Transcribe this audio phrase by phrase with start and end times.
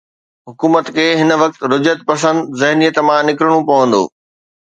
[0.49, 4.01] حڪومت کي هن وقت رجعت پسند ذهنيت مان نڪرڻو پوندو.